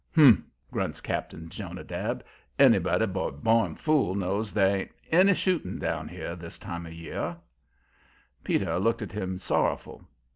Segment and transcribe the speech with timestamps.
[0.15, 0.41] "Humph!"
[0.71, 2.23] grunts Cap'n Jonadab.
[2.57, 6.93] "Anybody but a born fool'll know there ain't any shooting down here this time of
[6.93, 7.37] year."
[8.43, 10.07] Peter looked at him sorrowful.